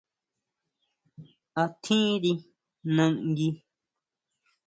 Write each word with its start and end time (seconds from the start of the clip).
¿A 1.61 1.63
tjiri 1.83 2.31
nangui? 2.95 3.47